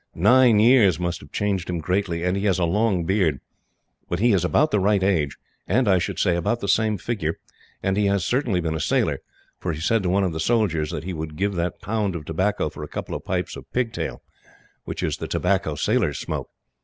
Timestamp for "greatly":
1.77-2.23